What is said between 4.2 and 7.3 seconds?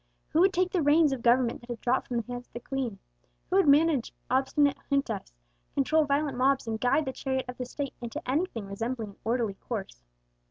obstinate Juntas, control violent mobs, and guide the